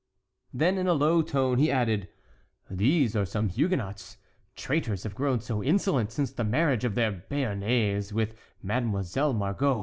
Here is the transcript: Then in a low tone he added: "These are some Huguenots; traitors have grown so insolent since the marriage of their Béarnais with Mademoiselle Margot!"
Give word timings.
Then 0.51 0.79
in 0.79 0.87
a 0.87 0.95
low 0.95 1.21
tone 1.21 1.59
he 1.59 1.69
added: 1.69 2.07
"These 2.71 3.15
are 3.15 3.23
some 3.23 3.49
Huguenots; 3.49 4.17
traitors 4.55 5.03
have 5.03 5.13
grown 5.13 5.41
so 5.41 5.61
insolent 5.63 6.11
since 6.11 6.31
the 6.31 6.43
marriage 6.43 6.83
of 6.83 6.95
their 6.95 7.11
Béarnais 7.11 8.11
with 8.11 8.33
Mademoiselle 8.63 9.33
Margot!" 9.33 9.79